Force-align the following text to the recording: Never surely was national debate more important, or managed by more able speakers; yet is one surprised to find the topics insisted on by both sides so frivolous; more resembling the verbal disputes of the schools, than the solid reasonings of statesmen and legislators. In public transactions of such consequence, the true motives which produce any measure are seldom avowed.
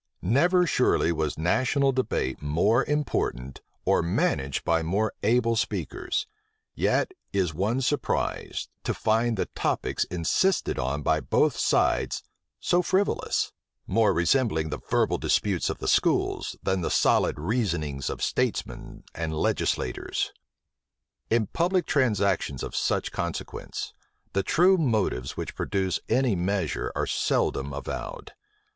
Never 0.23 0.65
surely 0.65 1.11
was 1.11 1.37
national 1.37 1.91
debate 1.91 2.41
more 2.41 2.83
important, 2.85 3.61
or 3.85 4.01
managed 4.01 4.63
by 4.65 4.81
more 4.81 5.13
able 5.21 5.55
speakers; 5.55 6.25
yet 6.73 7.11
is 7.33 7.53
one 7.53 7.81
surprised 7.81 8.69
to 8.83 8.95
find 8.95 9.37
the 9.37 9.45
topics 9.53 10.05
insisted 10.05 10.79
on 10.79 11.03
by 11.03 11.19
both 11.19 11.55
sides 11.55 12.23
so 12.59 12.81
frivolous; 12.81 13.53
more 13.85 14.11
resembling 14.11 14.71
the 14.71 14.79
verbal 14.79 15.19
disputes 15.19 15.69
of 15.69 15.77
the 15.77 15.87
schools, 15.87 16.55
than 16.63 16.81
the 16.81 16.89
solid 16.89 17.37
reasonings 17.37 18.09
of 18.09 18.23
statesmen 18.23 19.03
and 19.13 19.35
legislators. 19.35 20.31
In 21.29 21.45
public 21.45 21.85
transactions 21.85 22.63
of 22.63 22.75
such 22.75 23.11
consequence, 23.11 23.93
the 24.33 24.41
true 24.41 24.79
motives 24.79 25.37
which 25.37 25.53
produce 25.53 25.99
any 26.09 26.35
measure 26.35 26.91
are 26.95 27.05
seldom 27.05 27.71
avowed. 27.71 28.31